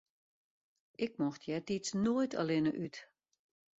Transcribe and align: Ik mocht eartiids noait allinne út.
Ik 1.05 1.11
mocht 1.21 1.41
eartiids 1.51 1.91
noait 2.03 2.33
allinne 2.41 2.71
út. 2.83 2.95